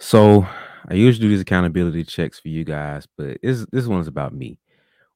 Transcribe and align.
So 0.00 0.46
I 0.88 0.94
usually 0.94 1.26
do 1.26 1.28
these 1.28 1.42
accountability 1.42 2.04
checks 2.04 2.40
for 2.40 2.48
you 2.48 2.64
guys, 2.64 3.06
but 3.16 3.38
this 3.42 3.66
this 3.70 3.86
one's 3.86 4.08
about 4.08 4.34
me. 4.34 4.58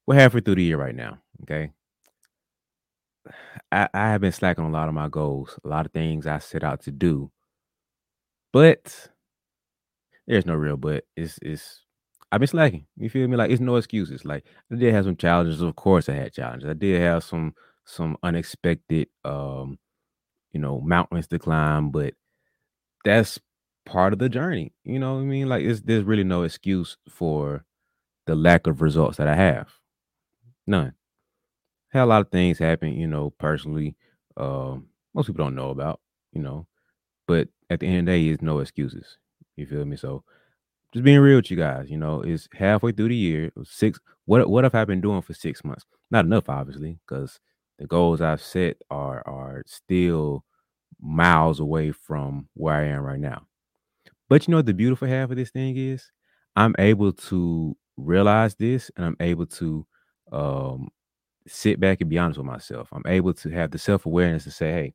We're 0.06 0.16
halfway 0.16 0.40
through 0.40 0.56
the 0.56 0.64
year 0.64 0.76
right 0.78 0.94
now. 0.94 1.18
Okay. 1.42 1.72
I, 3.72 3.88
I 3.94 4.10
have 4.10 4.20
been 4.20 4.32
slacking 4.32 4.64
a 4.64 4.70
lot 4.70 4.88
of 4.88 4.94
my 4.94 5.08
goals, 5.08 5.58
a 5.64 5.68
lot 5.68 5.86
of 5.86 5.92
things 5.92 6.26
I 6.26 6.38
set 6.38 6.62
out 6.64 6.82
to 6.82 6.90
do, 6.90 7.30
but 8.52 9.08
there's 10.26 10.46
no 10.46 10.54
real 10.54 10.76
but. 10.76 11.04
It's 11.16 11.38
it's 11.42 11.82
I've 12.32 12.40
been 12.40 12.48
slacking. 12.48 12.86
You 12.96 13.08
feel 13.10 13.28
me? 13.28 13.36
Like 13.36 13.50
it's 13.50 13.60
no 13.60 13.76
excuses. 13.76 14.24
Like 14.24 14.44
I 14.70 14.76
did 14.76 14.94
have 14.94 15.04
some 15.04 15.16
challenges. 15.16 15.60
Of 15.62 15.76
course, 15.76 16.08
I 16.08 16.14
had 16.14 16.32
challenges. 16.34 16.68
I 16.68 16.74
did 16.74 17.00
have 17.00 17.24
some 17.24 17.54
some 17.86 18.16
unexpected 18.22 19.08
um, 19.24 19.78
you 20.52 20.60
know, 20.60 20.80
mountains 20.80 21.26
to 21.28 21.38
climb, 21.38 21.90
but 21.90 22.14
that's 23.04 23.38
part 23.84 24.12
of 24.12 24.18
the 24.18 24.28
journey. 24.28 24.72
You 24.84 24.98
know 24.98 25.14
what 25.14 25.20
I 25.20 25.24
mean? 25.24 25.48
Like 25.48 25.64
there's 25.84 26.04
really 26.04 26.24
no 26.24 26.42
excuse 26.42 26.96
for 27.08 27.64
the 28.26 28.34
lack 28.34 28.66
of 28.66 28.82
results 28.82 29.18
that 29.18 29.28
I 29.28 29.34
have. 29.34 29.68
None. 30.66 30.94
Had 31.88 32.04
a 32.04 32.06
lot 32.06 32.22
of 32.22 32.30
things 32.30 32.58
happen, 32.58 32.92
you 32.94 33.06
know, 33.06 33.30
personally. 33.38 33.96
Um, 34.36 34.86
most 35.14 35.26
people 35.26 35.44
don't 35.44 35.54
know 35.54 35.70
about, 35.70 36.00
you 36.32 36.42
know, 36.42 36.66
but 37.26 37.48
at 37.70 37.80
the 37.80 37.86
end 37.86 38.00
of 38.00 38.06
the 38.06 38.12
day, 38.12 38.28
it's 38.28 38.42
no 38.42 38.58
excuses. 38.58 39.18
You 39.56 39.66
feel 39.66 39.84
me? 39.84 39.96
So 39.96 40.24
just 40.92 41.04
being 41.04 41.20
real 41.20 41.36
with 41.36 41.50
you 41.50 41.56
guys, 41.56 41.90
you 41.90 41.98
know, 41.98 42.22
it's 42.22 42.48
halfway 42.52 42.92
through 42.92 43.08
the 43.08 43.16
year. 43.16 43.52
Six 43.64 44.00
what 44.26 44.48
what 44.48 44.64
have 44.64 44.74
I 44.74 44.84
been 44.84 45.00
doing 45.00 45.22
for 45.22 45.34
six 45.34 45.64
months? 45.64 45.84
Not 46.10 46.24
enough, 46.24 46.48
obviously, 46.48 46.98
because 47.06 47.40
the 47.78 47.86
goals 47.86 48.20
I've 48.20 48.40
set 48.42 48.76
are 48.90 49.22
are 49.26 49.62
still 49.66 50.44
miles 51.00 51.60
away 51.60 51.92
from 51.92 52.48
where 52.54 52.74
I 52.74 52.84
am 52.84 53.02
right 53.02 53.20
now. 53.20 53.46
But 54.34 54.48
you 54.48 54.50
know 54.50 54.58
what 54.58 54.66
the 54.66 54.74
beautiful 54.74 55.06
half 55.06 55.30
of 55.30 55.36
this 55.36 55.50
thing 55.50 55.76
is? 55.76 56.10
I'm 56.56 56.74
able 56.80 57.12
to 57.12 57.76
realize 57.96 58.56
this 58.56 58.90
and 58.96 59.06
I'm 59.06 59.16
able 59.20 59.46
to 59.46 59.86
um 60.32 60.88
sit 61.46 61.78
back 61.78 62.00
and 62.00 62.10
be 62.10 62.18
honest 62.18 62.38
with 62.38 62.46
myself. 62.48 62.88
I'm 62.90 63.04
able 63.06 63.32
to 63.32 63.50
have 63.50 63.70
the 63.70 63.78
self-awareness 63.78 64.42
to 64.42 64.50
say, 64.50 64.72
hey, 64.72 64.94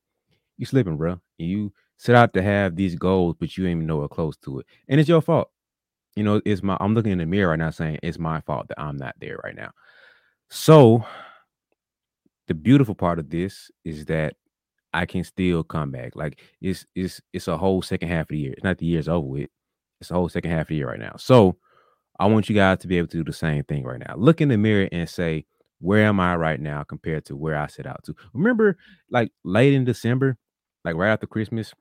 you 0.57 0.65
slipping, 0.65 0.97
bro. 0.97 1.21
You 1.37 1.71
set 1.95 2.15
out 2.15 2.33
to 2.33 2.41
have 2.41 2.75
these 2.75 2.95
goals, 2.95 3.37
but 3.39 3.55
you 3.57 3.65
ain't 3.65 3.77
even 3.77 3.87
nowhere 3.87 4.09
close 4.09 4.35
to 4.39 4.59
it. 4.59 4.65
And 4.89 4.99
it's 4.99 5.07
your 5.07 5.21
fault. 5.21 5.49
You 6.17 6.23
know, 6.23 6.41
it's 6.43 6.61
my 6.61 6.75
I'm 6.81 6.93
looking 6.93 7.13
in 7.13 7.19
the 7.19 7.25
mirror 7.25 7.51
right 7.51 7.59
now 7.59 7.69
saying 7.69 7.99
it's 8.03 8.19
my 8.19 8.41
fault 8.41 8.67
that 8.67 8.81
I'm 8.81 8.97
not 8.97 9.15
there 9.21 9.39
right 9.45 9.55
now. 9.55 9.71
So 10.49 11.05
the 12.49 12.55
beautiful 12.55 12.93
part 12.93 13.19
of 13.19 13.29
this 13.29 13.71
is 13.85 14.03
that 14.07 14.33
I 14.93 15.05
can 15.05 15.23
still 15.23 15.63
come 15.63 15.91
back. 15.91 16.15
Like 16.15 16.41
it's 16.61 16.85
it's 16.95 17.21
it's 17.33 17.47
a 17.47 17.57
whole 17.57 17.81
second 17.81 18.09
half 18.09 18.23
of 18.23 18.29
the 18.29 18.37
year. 18.37 18.53
It's 18.53 18.63
not 18.63 18.77
the 18.77 18.85
year's 18.85 19.07
over 19.07 19.27
with. 19.27 19.49
It's 20.01 20.11
a 20.11 20.15
whole 20.15 20.29
second 20.29 20.51
half 20.51 20.61
of 20.61 20.67
the 20.69 20.75
year 20.75 20.89
right 20.89 20.99
now. 20.99 21.15
So 21.17 21.57
I 22.19 22.25
want 22.25 22.49
you 22.49 22.55
guys 22.55 22.79
to 22.79 22.87
be 22.87 22.97
able 22.97 23.07
to 23.09 23.17
do 23.17 23.23
the 23.23 23.33
same 23.33 23.63
thing 23.63 23.83
right 23.83 24.01
now. 24.05 24.15
Look 24.17 24.41
in 24.41 24.49
the 24.49 24.57
mirror 24.57 24.89
and 24.91 25.09
say, 25.09 25.45
where 25.79 26.03
am 26.05 26.19
I 26.19 26.35
right 26.35 26.59
now 26.59 26.83
compared 26.83 27.25
to 27.25 27.35
where 27.35 27.57
I 27.57 27.67
set 27.67 27.85
out 27.85 28.03
to? 28.05 28.15
Remember, 28.33 28.77
like 29.09 29.31
late 29.43 29.73
in 29.73 29.85
December, 29.85 30.37
like 30.83 30.95
right 30.95 31.11
after 31.11 31.27
Christmas, 31.27 31.73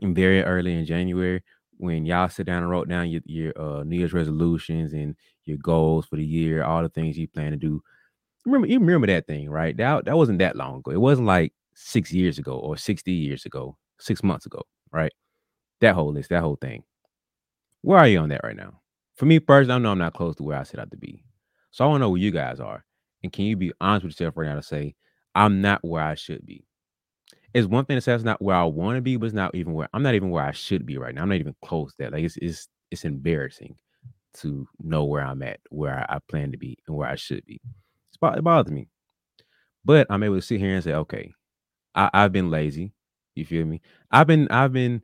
and 0.00 0.14
very 0.14 0.42
early 0.44 0.74
in 0.74 0.84
January, 0.84 1.42
when 1.78 2.06
y'all 2.06 2.28
sit 2.28 2.46
down 2.46 2.62
and 2.62 2.70
wrote 2.70 2.88
down 2.88 3.10
your, 3.10 3.22
your 3.24 3.60
uh, 3.60 3.82
New 3.82 3.98
Year's 3.98 4.12
resolutions 4.12 4.92
and 4.92 5.16
your 5.44 5.58
goals 5.58 6.06
for 6.06 6.16
the 6.16 6.24
year, 6.24 6.62
all 6.62 6.82
the 6.82 6.88
things 6.88 7.18
you 7.18 7.26
plan 7.28 7.50
to 7.50 7.56
do. 7.56 7.80
Remember, 8.44 8.68
you 8.68 8.78
remember 8.78 9.08
that 9.08 9.26
thing, 9.26 9.50
right? 9.50 9.76
That 9.76 10.04
that 10.04 10.16
wasn't 10.16 10.38
that 10.38 10.56
long 10.56 10.78
ago. 10.78 10.92
It 10.92 11.00
wasn't 11.00 11.26
like 11.26 11.52
six 11.78 12.12
years 12.12 12.38
ago 12.38 12.54
or 12.58 12.76
60 12.76 13.12
years 13.12 13.46
ago, 13.46 13.76
six 14.00 14.22
months 14.22 14.46
ago, 14.46 14.62
right? 14.92 15.12
That 15.80 15.94
whole 15.94 16.12
list, 16.12 16.30
that 16.30 16.42
whole 16.42 16.56
thing. 16.56 16.82
Where 17.82 17.98
are 17.98 18.08
you 18.08 18.18
on 18.18 18.30
that 18.30 18.42
right 18.42 18.56
now? 18.56 18.80
For 19.16 19.26
me 19.26 19.38
personally, 19.38 19.76
I 19.76 19.78
know 19.78 19.92
I'm 19.92 19.98
not 19.98 20.14
close 20.14 20.34
to 20.36 20.42
where 20.42 20.58
I 20.58 20.64
set 20.64 20.80
out 20.80 20.90
to 20.90 20.96
be. 20.96 21.22
So 21.70 21.84
I 21.84 21.88
want 21.88 22.00
to 22.00 22.02
know 22.02 22.10
where 22.10 22.20
you 22.20 22.32
guys 22.32 22.58
are. 22.58 22.84
And 23.22 23.32
can 23.32 23.44
you 23.44 23.56
be 23.56 23.72
honest 23.80 24.04
with 24.04 24.12
yourself 24.12 24.36
right 24.36 24.48
now 24.48 24.56
to 24.56 24.62
say, 24.62 24.94
I'm 25.34 25.60
not 25.60 25.84
where 25.84 26.02
I 26.02 26.16
should 26.16 26.44
be? 26.44 26.64
It's 27.54 27.68
one 27.68 27.84
thing 27.84 27.96
to 27.96 28.00
say 28.00 28.12
it's 28.12 28.24
not 28.24 28.42
where 28.42 28.56
I 28.56 28.64
want 28.64 28.96
to 28.96 29.02
be, 29.02 29.16
but 29.16 29.26
it's 29.26 29.34
not 29.34 29.54
even 29.54 29.72
where 29.72 29.88
I'm 29.92 30.02
not 30.02 30.14
even 30.14 30.30
where 30.30 30.44
I 30.44 30.52
should 30.52 30.84
be 30.84 30.98
right 30.98 31.14
now. 31.14 31.22
I'm 31.22 31.28
not 31.28 31.38
even 31.38 31.54
close 31.64 31.92
to 31.92 32.02
that. 32.02 32.12
Like 32.12 32.24
it's 32.24 32.36
it's 32.36 32.68
it's 32.90 33.04
embarrassing 33.04 33.76
to 34.34 34.68
know 34.80 35.04
where 35.04 35.24
I'm 35.24 35.42
at, 35.42 35.60
where 35.70 35.98
I, 36.10 36.16
I 36.16 36.18
plan 36.28 36.52
to 36.52 36.58
be, 36.58 36.76
and 36.86 36.96
where 36.96 37.08
I 37.08 37.16
should 37.16 37.44
be. 37.46 37.60
It's, 38.10 38.18
it 38.36 38.44
bothers 38.44 38.72
me. 38.72 38.88
But 39.84 40.06
I'm 40.10 40.22
able 40.22 40.36
to 40.36 40.42
sit 40.42 40.60
here 40.60 40.74
and 40.74 40.84
say, 40.84 40.92
okay, 40.92 41.32
I, 41.94 42.10
I've 42.12 42.32
been 42.32 42.50
lazy. 42.50 42.92
You 43.34 43.44
feel 43.44 43.66
me? 43.66 43.80
I've 44.10 44.26
been 44.26 44.48
I've 44.50 44.72
been 44.72 45.02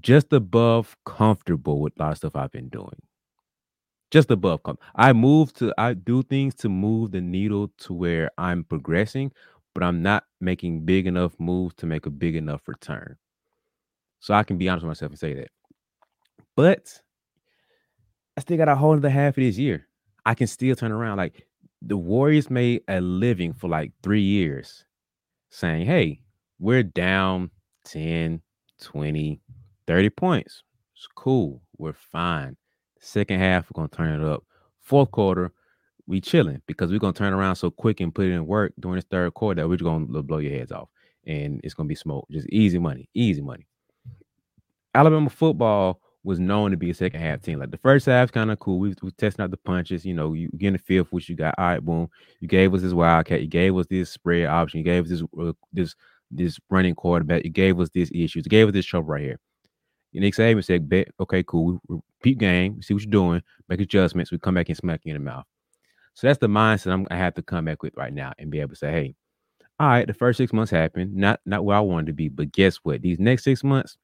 just 0.00 0.32
above 0.32 0.96
comfortable 1.04 1.80
with 1.80 1.94
a 1.98 2.02
lot 2.02 2.12
of 2.12 2.18
stuff 2.18 2.36
I've 2.36 2.52
been 2.52 2.68
doing. 2.68 3.00
Just 4.10 4.30
above 4.30 4.62
com 4.62 4.78
I 4.96 5.12
move 5.12 5.52
to 5.54 5.72
I 5.78 5.94
do 5.94 6.22
things 6.22 6.54
to 6.56 6.68
move 6.68 7.12
the 7.12 7.20
needle 7.20 7.68
to 7.78 7.92
where 7.92 8.30
I'm 8.38 8.64
progressing, 8.64 9.32
but 9.74 9.82
I'm 9.82 10.02
not 10.02 10.24
making 10.40 10.84
big 10.84 11.06
enough 11.06 11.32
moves 11.38 11.74
to 11.76 11.86
make 11.86 12.06
a 12.06 12.10
big 12.10 12.36
enough 12.36 12.66
return. 12.66 13.16
So 14.20 14.34
I 14.34 14.42
can 14.42 14.58
be 14.58 14.68
honest 14.68 14.84
with 14.84 14.90
myself 14.90 15.12
and 15.12 15.18
say 15.18 15.34
that. 15.34 15.48
But 16.56 17.00
I 18.36 18.40
still 18.40 18.56
got 18.56 18.68
a 18.68 18.74
whole 18.74 18.94
other 18.94 19.08
half 19.10 19.38
of 19.38 19.44
this 19.44 19.58
year. 19.58 19.86
I 20.26 20.34
can 20.34 20.46
still 20.46 20.74
turn 20.74 20.92
around. 20.92 21.18
Like 21.18 21.46
the 21.82 21.96
Warriors 21.96 22.50
made 22.50 22.82
a 22.88 23.00
living 23.00 23.52
for 23.54 23.68
like 23.68 23.92
three 24.02 24.22
years 24.22 24.84
saying, 25.50 25.86
hey, 25.86 26.20
we're 26.58 26.82
down 26.82 27.50
10, 27.84 28.40
20, 28.82 29.40
30 29.86 30.10
points. 30.10 30.62
It's 30.94 31.08
cool. 31.14 31.62
We're 31.78 31.92
fine. 31.92 32.56
Second 33.00 33.40
half, 33.40 33.66
we're 33.70 33.80
gonna 33.80 33.88
turn 33.88 34.20
it 34.20 34.26
up. 34.26 34.44
Fourth 34.80 35.10
quarter, 35.10 35.52
we 36.06 36.20
chilling 36.20 36.60
because 36.66 36.90
we're 36.90 36.98
gonna 36.98 37.12
turn 37.12 37.32
around 37.32 37.56
so 37.56 37.70
quick 37.70 38.00
and 38.00 38.14
put 38.14 38.26
it 38.26 38.32
in 38.32 38.46
work 38.46 38.72
during 38.78 38.96
this 38.96 39.06
third 39.10 39.32
quarter 39.34 39.62
that 39.62 39.68
we're 39.68 39.76
gonna 39.76 40.22
blow 40.22 40.38
your 40.38 40.52
heads 40.52 40.72
off. 40.72 40.88
And 41.26 41.60
it's 41.64 41.74
gonna 41.74 41.88
be 41.88 41.94
smoke. 41.94 42.26
Just 42.30 42.48
easy 42.50 42.78
money, 42.78 43.08
easy 43.14 43.40
money. 43.40 43.66
Alabama 44.94 45.30
football 45.30 46.00
was 46.22 46.38
known 46.38 46.70
to 46.70 46.76
be 46.76 46.90
a 46.90 46.94
second 46.94 47.20
half 47.20 47.40
team. 47.40 47.58
Like 47.58 47.70
the 47.70 47.78
first 47.78 48.06
half's 48.06 48.30
kind 48.30 48.50
of 48.50 48.58
cool. 48.58 48.78
We 48.78 48.94
was 49.02 49.12
testing 49.14 49.42
out 49.42 49.50
the 49.50 49.56
punches. 49.56 50.04
You 50.04 50.14
know, 50.14 50.34
you 50.34 50.50
getting 50.56 50.74
the 50.74 50.78
feel 50.78 51.04
for 51.04 51.10
what 51.10 51.28
you 51.28 51.34
got. 51.34 51.54
All 51.56 51.64
right, 51.64 51.80
boom. 51.80 52.08
You 52.40 52.48
gave 52.48 52.74
us 52.74 52.82
this 52.82 52.92
wildcat. 52.92 53.40
You 53.40 53.48
gave 53.48 53.76
us 53.76 53.86
this 53.88 54.10
spread 54.10 54.46
option. 54.46 54.78
You 54.78 54.84
gave 54.84 55.04
us 55.04 55.10
this 55.10 55.22
uh, 55.40 55.52
this 55.72 55.94
this 56.30 56.58
running 56.68 56.94
quarterback. 56.94 57.44
You 57.44 57.50
gave 57.50 57.80
us 57.80 57.88
this 57.90 58.10
issues. 58.12 58.44
You 58.44 58.50
gave 58.50 58.68
us 58.68 58.74
this 58.74 58.86
trouble 58.86 59.08
right 59.08 59.22
here. 59.22 59.40
And 60.12 60.22
Nick 60.22 60.34
Saban 60.34 60.64
said, 60.64 60.88
Bet, 60.88 61.08
okay, 61.20 61.42
cool. 61.42 61.80
We 61.88 61.96
repeat 61.96 62.38
game, 62.38 62.82
see 62.82 62.94
what 62.94 63.02
you're 63.04 63.10
doing, 63.10 63.42
make 63.68 63.80
adjustments. 63.80 64.32
We 64.32 64.38
come 64.38 64.54
back 64.54 64.68
and 64.68 64.76
smack 64.76 65.02
you 65.04 65.14
in 65.14 65.22
the 65.22 65.30
mouth. 65.30 65.44
So 66.14 66.26
that's 66.26 66.38
the 66.38 66.48
mindset 66.48 66.92
I'm, 66.92 67.06
I 67.10 67.16
have 67.16 67.34
to 67.34 67.42
come 67.42 67.64
back 67.64 67.82
with 67.82 67.96
right 67.96 68.12
now 68.12 68.32
and 68.38 68.50
be 68.50 68.60
able 68.60 68.70
to 68.70 68.76
say, 68.76 68.90
hey, 68.90 69.14
all 69.78 69.86
right, 69.86 70.06
the 70.06 70.12
first 70.14 70.36
six 70.36 70.52
months 70.52 70.70
happened, 70.70 71.14
not 71.14 71.40
not 71.46 71.64
where 71.64 71.76
I 71.76 71.80
wanted 71.80 72.08
to 72.08 72.12
be, 72.12 72.28
but 72.28 72.52
guess 72.52 72.76
what? 72.82 73.00
These 73.00 73.18
next 73.18 73.44
six 73.44 73.64
months, 73.64 73.96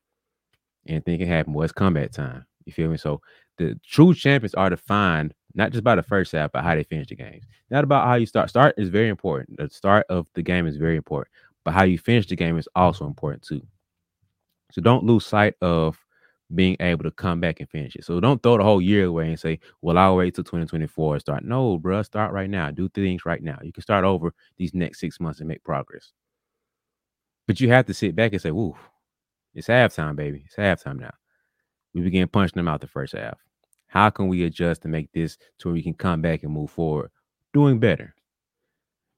anything 0.88 1.18
can 1.18 1.28
happen. 1.28 1.52
Well, 1.52 1.64
it's 1.64 1.72
combat 1.72 2.12
time. 2.12 2.46
You 2.64 2.72
feel 2.72 2.90
me? 2.90 2.96
So 2.96 3.20
the 3.58 3.78
true 3.84 4.14
champions 4.14 4.54
are 4.54 4.70
defined 4.70 5.34
not 5.54 5.72
just 5.72 5.84
by 5.84 5.94
the 5.94 6.02
first 6.02 6.32
half, 6.32 6.52
but 6.52 6.62
how 6.64 6.74
they 6.74 6.82
finish 6.84 7.08
the 7.08 7.14
games. 7.14 7.44
Not 7.70 7.84
about 7.84 8.06
how 8.06 8.14
you 8.14 8.26
start. 8.26 8.50
Start 8.50 8.74
is 8.76 8.90
very 8.90 9.08
important. 9.08 9.56
The 9.58 9.70
start 9.70 10.06
of 10.10 10.28
the 10.34 10.42
game 10.42 10.66
is 10.66 10.76
very 10.76 10.96
important, 10.96 11.32
but 11.64 11.72
how 11.72 11.84
you 11.84 11.98
finish 11.98 12.26
the 12.26 12.36
game 12.36 12.58
is 12.58 12.68
also 12.74 13.06
important 13.06 13.42
too. 13.42 13.62
So 14.72 14.80
don't 14.82 15.04
lose 15.04 15.26
sight 15.26 15.54
of 15.60 15.98
being 16.54 16.76
able 16.80 17.02
to 17.04 17.10
come 17.10 17.40
back 17.40 17.60
and 17.60 17.68
finish 17.68 17.96
it. 17.96 18.04
So 18.04 18.20
don't 18.20 18.42
throw 18.42 18.56
the 18.56 18.62
whole 18.62 18.80
year 18.80 19.06
away 19.06 19.28
and 19.30 19.40
say, 19.40 19.58
"Well, 19.82 19.98
I'll 19.98 20.16
wait 20.16 20.34
till 20.34 20.44
2024 20.44 21.18
start." 21.18 21.44
No, 21.44 21.78
bro, 21.78 22.02
start 22.02 22.32
right 22.32 22.48
now. 22.50 22.70
Do 22.70 22.88
things 22.88 23.24
right 23.26 23.42
now. 23.42 23.58
You 23.62 23.72
can 23.72 23.82
start 23.82 24.04
over 24.04 24.32
these 24.56 24.74
next 24.74 25.00
six 25.00 25.18
months 25.18 25.40
and 25.40 25.48
make 25.48 25.64
progress. 25.64 26.12
But 27.46 27.60
you 27.60 27.68
have 27.70 27.86
to 27.86 27.94
sit 27.94 28.14
back 28.14 28.32
and 28.32 28.40
say, 28.42 28.50
"Woo, 28.50 28.76
it's 29.56 29.68
halftime, 29.68 30.16
baby. 30.16 30.44
It's 30.46 30.56
halftime 30.56 31.00
now." 31.00 31.14
We 31.94 32.02
begin 32.02 32.28
punching 32.28 32.56
them 32.56 32.68
out 32.68 32.80
the 32.80 32.86
first 32.86 33.14
half. 33.14 33.38
How 33.88 34.10
can 34.10 34.28
we 34.28 34.44
adjust 34.44 34.82
to 34.82 34.88
make 34.88 35.10
this 35.12 35.38
to 35.58 35.68
where 35.68 35.74
we 35.74 35.82
can 35.82 35.94
come 35.94 36.20
back 36.22 36.42
and 36.42 36.52
move 36.52 36.70
forward, 36.70 37.10
doing 37.52 37.80
better? 37.80 38.14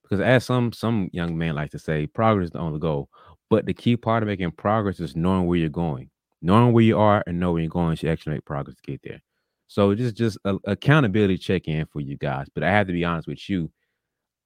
Because 0.03 0.21
as 0.21 0.45
some 0.45 0.73
some 0.73 1.11
young 1.13 1.37
men 1.37 1.55
like 1.55 1.73
to 1.73 1.79
say, 1.79 2.07
progress 2.07 2.47
is 2.47 2.51
the 2.53 2.61
only 2.61 2.79
goal. 2.79 3.11
But 3.51 3.67
the 3.67 3.75
key 3.75 3.97
part 3.97 4.23
of 4.23 4.29
making 4.29 4.53
progress 4.53 5.01
is 5.01 5.17
knowing 5.17 5.47
where 5.47 5.59
you're 5.59 5.69
going 5.69 6.11
knowing 6.43 6.73
where 6.73 6.85
you 6.85 6.99
are 6.99 7.23
and 7.27 7.41
know 7.41 7.53
where 7.53 7.63
you're 7.63 7.71
going 7.71 7.97
to 7.97 8.09
actually 8.09 8.35
make 8.35 8.45
progress 8.45 8.77
to 8.77 8.83
get 8.83 9.01
there. 9.03 9.21
So 9.67 9.95
just 9.95 10.17
just 10.17 10.39
a, 10.45 10.57
accountability 10.65 11.39
check 11.39 11.69
in 11.69 11.87
for 11.87 12.01
you 12.01 12.17
guys. 12.17 12.47
But 12.55 12.63
I 12.63 12.71
have 12.71 12.87
to 12.87 12.93
be 12.93 13.05
honest 13.05 13.29
with 13.29 13.49
you 13.51 13.71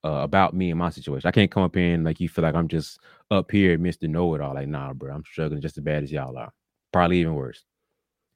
uh, 0.04 0.20
about 0.22 0.54
me 0.54 0.70
and 0.70 0.78
my 0.78 0.90
situation. 0.90 1.28
I 1.28 1.32
can't 1.32 1.50
come 1.50 1.62
up 1.62 1.74
here 1.74 1.94
and 1.94 2.04
like 2.04 2.20
you 2.20 2.28
feel 2.28 2.42
like 2.42 2.54
I'm 2.54 2.68
just 2.68 2.98
up 3.30 3.50
here, 3.50 3.78
Mister 3.78 4.08
Know 4.08 4.34
It 4.34 4.40
All. 4.40 4.54
Like 4.54 4.68
nah, 4.68 4.92
bro, 4.92 5.14
I'm 5.14 5.24
struggling 5.24 5.60
just 5.60 5.78
as 5.78 5.84
bad 5.84 6.02
as 6.02 6.12
y'all 6.12 6.36
are, 6.36 6.52
probably 6.92 7.20
even 7.20 7.34
worse. 7.34 7.64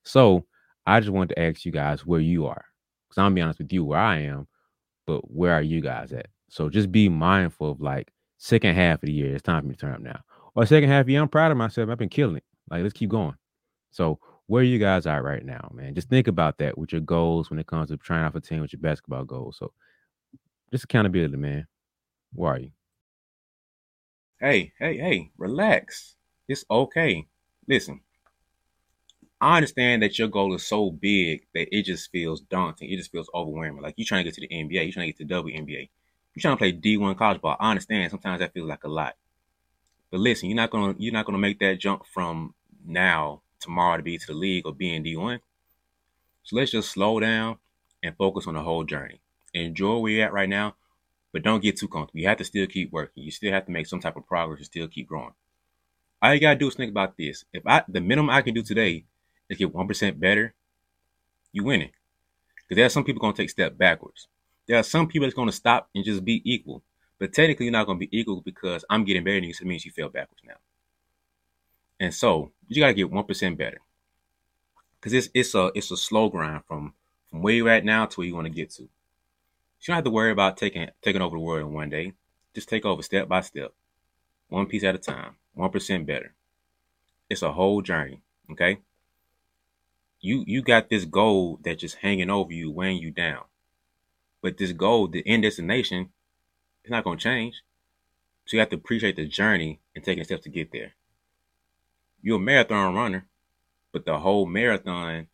So 0.04 0.46
I 0.86 1.00
just 1.00 1.12
want 1.12 1.30
to 1.30 1.38
ask 1.38 1.64
you 1.64 1.72
guys 1.72 2.06
where 2.06 2.20
you 2.20 2.46
are, 2.46 2.64
because 3.08 3.18
I'm 3.18 3.34
be 3.34 3.40
honest 3.40 3.58
with 3.58 3.72
you 3.72 3.84
where 3.84 3.98
I 3.98 4.18
am, 4.18 4.46
but 5.06 5.30
where 5.30 5.52
are 5.52 5.62
you 5.62 5.80
guys 5.80 6.12
at? 6.12 6.28
So 6.48 6.68
just 6.68 6.92
be 6.92 7.08
mindful 7.08 7.72
of 7.72 7.80
like 7.80 8.12
second 8.38 8.76
half 8.76 9.02
of 9.02 9.06
the 9.06 9.12
year. 9.12 9.34
It's 9.34 9.42
time 9.42 9.62
for 9.62 9.68
me 9.68 9.74
to 9.74 9.80
turn 9.80 9.94
up 9.94 10.00
now. 10.00 10.20
Or 10.54 10.64
second 10.64 10.88
half 10.88 11.08
year, 11.08 11.20
I'm 11.20 11.28
proud 11.28 11.50
of 11.50 11.58
myself. 11.58 11.90
I've 11.90 11.98
been 11.98 12.08
killing 12.08 12.36
it. 12.36 12.44
Like 12.70 12.82
let's 12.82 12.92
keep 12.92 13.10
going. 13.10 13.34
So 13.90 14.20
where 14.46 14.62
you 14.62 14.78
guys 14.78 15.06
are 15.06 15.22
right 15.22 15.44
now, 15.44 15.68
man. 15.74 15.94
Just 15.94 16.08
think 16.08 16.28
about 16.28 16.58
that 16.58 16.78
with 16.78 16.92
your 16.92 17.00
goals 17.00 17.50
when 17.50 17.58
it 17.58 17.66
comes 17.66 17.88
to 17.88 17.96
trying 17.96 18.24
out 18.24 18.32
for 18.32 18.40
team 18.40 18.60
with 18.60 18.72
your 18.72 18.80
basketball 18.80 19.24
goals. 19.24 19.56
So 19.58 19.72
just 20.70 20.84
accountability, 20.84 21.36
man. 21.36 21.66
Where 22.32 22.52
are 22.52 22.60
you? 22.60 22.70
Hey, 24.40 24.72
hey, 24.78 24.98
hey, 24.98 25.30
relax. 25.38 26.14
It's 26.48 26.64
okay. 26.70 27.26
Listen, 27.66 28.00
I 29.40 29.56
understand 29.56 30.02
that 30.02 30.18
your 30.18 30.28
goal 30.28 30.54
is 30.54 30.66
so 30.66 30.90
big 30.90 31.46
that 31.54 31.74
it 31.74 31.84
just 31.84 32.10
feels 32.10 32.40
daunting. 32.40 32.90
It 32.90 32.96
just 32.96 33.12
feels 33.12 33.30
overwhelming. 33.34 33.82
Like 33.82 33.94
you're 33.96 34.06
trying 34.06 34.24
to 34.24 34.30
get 34.30 34.34
to 34.34 34.40
the 34.42 34.48
NBA, 34.48 34.84
you're 34.84 34.92
trying 34.92 35.12
to 35.12 35.18
get 35.18 35.28
to 35.28 35.34
WNBA. 35.42 35.88
You're 36.34 36.40
trying 36.40 36.54
to 36.54 36.58
play 36.58 36.72
D1 36.72 37.16
college 37.16 37.40
ball. 37.40 37.56
I 37.58 37.70
understand 37.70 38.10
sometimes 38.10 38.40
that 38.40 38.52
feels 38.52 38.68
like 38.68 38.84
a 38.84 38.88
lot. 38.88 39.14
But 40.10 40.20
listen, 40.20 40.48
you're 40.48 40.56
not 40.56 40.70
gonna 40.70 40.94
you're 40.98 41.12
not 41.12 41.26
gonna 41.26 41.38
make 41.38 41.58
that 41.60 41.80
jump 41.80 42.06
from 42.06 42.54
now 42.84 43.42
tomorrow 43.60 43.96
to 43.96 44.02
be 44.02 44.18
to 44.18 44.26
the 44.26 44.34
league 44.34 44.66
or 44.66 44.72
be 44.72 44.94
in 44.94 45.02
D1. 45.02 45.40
So 46.42 46.56
let's 46.56 46.70
just 46.70 46.90
slow 46.90 47.18
down 47.20 47.56
and 48.02 48.16
focus 48.16 48.46
on 48.46 48.54
the 48.54 48.62
whole 48.62 48.84
journey. 48.84 49.20
Enjoy 49.64 49.98
where 49.98 50.12
you're 50.12 50.26
at 50.26 50.32
right 50.32 50.48
now, 50.48 50.74
but 51.32 51.42
don't 51.42 51.62
get 51.62 51.78
too 51.78 51.88
comfortable. 51.88 52.20
You 52.20 52.28
have 52.28 52.38
to 52.38 52.44
still 52.44 52.66
keep 52.66 52.92
working. 52.92 53.22
You 53.22 53.30
still 53.30 53.52
have 53.52 53.64
to 53.66 53.72
make 53.72 53.86
some 53.86 54.00
type 54.00 54.16
of 54.16 54.26
progress 54.26 54.58
and 54.58 54.66
still 54.66 54.88
keep 54.88 55.08
growing. 55.08 55.32
All 56.20 56.34
you 56.34 56.40
gotta 56.40 56.58
do 56.58 56.68
is 56.68 56.74
think 56.74 56.90
about 56.90 57.16
this. 57.16 57.44
If 57.52 57.62
I 57.66 57.82
the 57.88 58.00
minimum 58.00 58.30
I 58.30 58.42
can 58.42 58.54
do 58.54 58.62
today 58.62 59.04
is 59.48 59.58
get 59.58 59.74
one 59.74 59.88
percent 59.88 60.20
better, 60.20 60.54
you 61.52 61.64
winning. 61.64 61.90
Because 62.56 62.76
there 62.76 62.86
are 62.86 62.90
some 62.90 63.04
people 63.04 63.20
gonna 63.20 63.34
take 63.34 63.50
step 63.50 63.78
backwards. 63.78 64.28
There 64.66 64.78
are 64.78 64.82
some 64.82 65.06
people 65.06 65.26
that's 65.26 65.34
gonna 65.34 65.52
stop 65.52 65.88
and 65.94 66.04
just 66.04 66.24
be 66.24 66.42
equal. 66.44 66.82
But 67.18 67.32
technically, 67.32 67.66
you're 67.66 67.72
not 67.72 67.86
gonna 67.86 67.98
be 67.98 68.18
equal 68.18 68.42
because 68.42 68.84
I'm 68.90 69.04
getting 69.04 69.24
better 69.24 69.36
than 69.36 69.44
you, 69.44 69.54
so 69.54 69.62
it 69.62 69.68
means 69.68 69.84
you 69.84 69.92
fell 69.92 70.08
backwards 70.08 70.42
now. 70.46 70.56
And 71.98 72.12
so 72.12 72.50
you 72.68 72.82
gotta 72.82 72.94
get 72.94 73.10
one 73.10 73.24
percent 73.24 73.56
better. 73.56 73.80
Cause 75.00 75.12
it's 75.12 75.28
it's 75.34 75.54
a 75.54 75.70
it's 75.74 75.90
a 75.90 75.96
slow 75.96 76.28
grind 76.28 76.64
from 76.66 76.92
from 77.30 77.42
where 77.42 77.54
you're 77.54 77.68
at 77.68 77.84
now 77.84 78.06
to 78.06 78.20
where 78.20 78.26
you 78.26 78.34
want 78.34 78.46
to 78.46 78.52
get 78.52 78.70
to. 78.72 78.88
You 79.81 79.88
don't 79.88 79.96
have 79.96 80.05
to 80.05 80.11
worry 80.11 80.31
about 80.31 80.56
taking 80.56 80.88
taking 81.02 81.23
over 81.23 81.37
the 81.37 81.40
world 81.40 81.67
in 81.67 81.73
one 81.73 81.90
day. 81.90 82.12
Just 82.55 82.69
take 82.69 82.84
over 82.84 83.02
step 83.02 83.28
by 83.28 83.40
step, 83.40 83.73
one 84.49 84.67
piece 84.67 84.84
at 84.84 84.94
a 84.94 84.99
time, 84.99 85.37
one 85.55 85.70
percent 85.70 86.06
better. 86.06 86.34
It's 87.31 87.43
a 87.43 87.52
whole 87.52 87.82
journey. 87.82 88.23
Okay. 88.50 88.78
You 90.20 90.44
you 90.46 90.62
got 90.62 90.88
this 90.88 91.05
goal 91.05 91.61
that's 91.62 91.81
just 91.81 91.96
hanging 91.96 92.31
over 92.31 92.52
you, 92.52 92.70
weighing 92.70 93.02
you 93.02 93.11
down. 93.11 93.44
But 94.43 94.58
this 94.58 94.73
goal, 94.73 95.08
the 95.08 95.26
end 95.26 95.43
destination, 95.43 96.11
it's 96.82 96.90
not 96.90 97.05
gonna 97.05 97.17
change. 97.17 97.62
So 98.46 98.56
you 98.56 98.61
have 98.61 98.70
to 98.70 98.76
appreciate 98.76 99.17
the 99.17 99.26
journey 99.26 99.81
and 99.94 100.05
taking 100.05 100.25
steps 100.25 100.44
to 100.44 100.50
get 100.50 100.73
there 100.73 100.94
you're 102.26 102.38
a 102.38 102.40
marathon 102.40 102.93
runner, 102.93 103.25
but 103.93 104.05
the 104.05 104.19
whole 104.19 104.46
marathon 104.46 105.28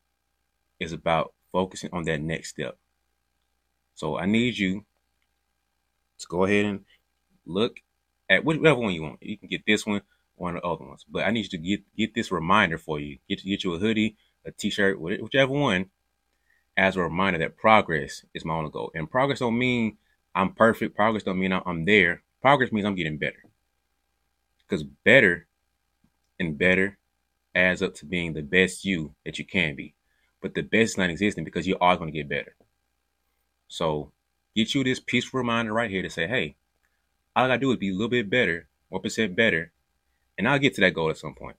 is 0.79 0.93
about 0.93 1.33
focusing 1.50 1.89
on 1.91 2.05
that 2.05 2.21
next 2.21 2.50
step. 2.50 2.77
So 3.94 4.19
I 4.19 4.27
need 4.27 4.59
you 4.59 4.85
to 6.19 6.27
go 6.27 6.44
ahead 6.44 6.65
and 6.65 6.81
look 7.47 7.81
at 8.29 8.44
whichever 8.44 8.81
one 8.81 8.93
you 8.93 9.03
want. 9.03 9.23
You 9.23 9.37
can 9.37 9.49
get 9.49 9.67
this 9.67 9.87
one, 9.87 10.03
one 10.37 10.56
of 10.56 10.62
the 10.62 10.69
other 10.69 10.85
ones. 10.85 11.05
But 11.09 11.25
I 11.25 11.31
need 11.31 11.44
you 11.44 11.50
to 11.50 11.59
get 11.59 11.83
get 11.97 12.15
this 12.15 12.33
reminder 12.33 12.79
for 12.79 12.99
you. 12.99 13.19
Get 13.29 13.44
get 13.44 13.65
you 13.65 13.75
a 13.75 13.79
hoodie, 13.79 14.17
a 14.44 14.50
t-shirt, 14.50 15.00
whichever 15.00 15.53
one, 15.53 15.91
as 16.77 16.97
a 16.97 17.03
reminder 17.03 17.39
that 17.41 17.56
progress 17.56 18.25
is 18.35 18.44
my 18.44 18.55
only 18.55 18.71
goal. 18.71 18.91
And 18.94 19.11
progress 19.11 19.41
don't 19.41 19.59
mean 19.59 19.99
I'm 20.35 20.55
perfect. 20.55 20.97
Progress 20.97 21.23
don't 21.23 21.39
mean 21.39 21.53
I'm 21.53 21.85
there. 21.85 22.23
Progress 22.41 22.73
means 22.73 22.87
I'm 22.87 22.94
getting 22.94 23.19
better. 23.19 23.44
Because 24.67 24.83
better 24.83 25.47
and 26.41 26.56
better 26.56 26.99
adds 27.55 27.83
up 27.83 27.94
to 27.94 28.06
being 28.06 28.33
the 28.33 28.43
best 28.43 28.85
you 28.85 29.15
that 29.25 29.39
you 29.39 29.44
can 29.44 29.75
be. 29.77 29.94
But 30.41 30.55
the 30.55 30.62
best 30.62 30.93
is 30.93 30.99
not 30.99 31.11
existing 31.11 31.44
because 31.44 31.67
you're 31.67 31.77
always 31.81 31.99
going 31.99 32.11
to 32.11 32.19
get 32.19 32.29
better. 32.29 32.55
So 33.72 34.12
get 34.54 34.74
you 34.74 34.84
this 34.84 35.00
peaceful 35.00 35.38
reminder 35.38 35.72
right 35.72 35.88
here 35.88 36.02
to 36.02 36.10
say, 36.10 36.26
hey, 36.26 36.56
all 37.34 37.46
I 37.46 37.48
gotta 37.48 37.60
do 37.60 37.70
is 37.70 37.78
be 37.78 37.88
a 37.88 37.92
little 37.94 38.10
bit 38.10 38.28
better, 38.28 38.69
1% 38.92 39.34
better, 39.34 39.72
and 40.36 40.46
I'll 40.46 40.58
get 40.58 40.74
to 40.74 40.82
that 40.82 40.92
goal 40.92 41.08
at 41.08 41.16
some 41.16 41.34
point. 41.34 41.56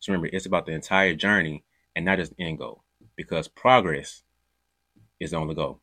So 0.00 0.10
remember, 0.10 0.34
it's 0.34 0.46
about 0.46 0.66
the 0.66 0.72
entire 0.72 1.14
journey 1.14 1.62
and 1.94 2.04
not 2.04 2.18
just 2.18 2.34
the 2.34 2.42
end 2.42 2.58
goal 2.58 2.82
because 3.14 3.46
progress 3.46 4.24
is 5.20 5.30
the 5.30 5.36
only 5.36 5.54
goal. 5.54 5.80